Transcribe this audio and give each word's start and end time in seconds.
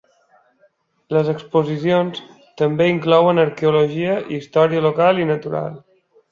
Les 1.17 1.29
exposicions 1.33 2.23
també 2.63 2.89
inclouen 2.95 3.45
arqueologia 3.45 4.19
i 4.33 4.39
història 4.43 4.85
local 4.91 5.25
i 5.27 5.33
natural. 5.37 5.81